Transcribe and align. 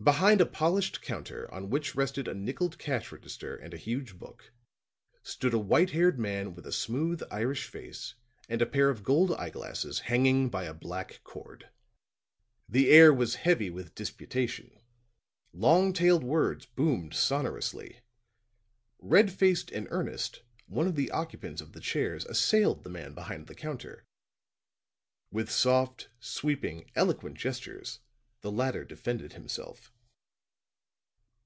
Behind 0.00 0.40
a 0.40 0.46
polished 0.46 1.02
counter 1.02 1.52
on 1.52 1.70
which 1.70 1.96
rested 1.96 2.28
a 2.28 2.32
nickeled 2.32 2.78
cash 2.78 3.10
register 3.10 3.56
and 3.56 3.74
a 3.74 3.76
huge 3.76 4.16
book, 4.16 4.52
stood 5.24 5.52
a 5.52 5.58
white 5.58 5.90
haired 5.90 6.20
man 6.20 6.54
with 6.54 6.68
a 6.68 6.72
smooth 6.72 7.20
Irish 7.32 7.66
face 7.66 8.14
and 8.48 8.62
a 8.62 8.66
pair 8.66 8.90
of 8.90 9.02
gold 9.02 9.32
eyeglasses 9.34 9.98
hanging 9.98 10.50
by 10.50 10.64
a 10.64 10.72
black 10.72 11.20
cord. 11.24 11.68
The 12.68 12.90
air 12.90 13.12
was 13.12 13.34
heavy 13.34 13.70
with 13.70 13.96
disputation; 13.96 14.70
long 15.52 15.92
tailed 15.92 16.22
words 16.22 16.64
boomed 16.64 17.12
sonorously; 17.12 17.98
red 19.00 19.32
faced 19.32 19.72
and 19.72 19.88
earnest, 19.90 20.42
one 20.68 20.86
of 20.86 20.94
the 20.94 21.10
occupants 21.10 21.60
of 21.60 21.72
the 21.72 21.80
chairs 21.80 22.24
assailed 22.26 22.84
the 22.84 22.88
man 22.90 23.14
behind 23.14 23.48
the 23.48 23.54
counter; 23.54 24.06
with 25.32 25.50
soft, 25.50 26.08
sweeping, 26.20 26.88
eloquent 26.94 27.36
gestures 27.36 27.98
the 28.40 28.52
latter 28.52 28.84
defended 28.84 29.32
himself. 29.32 29.92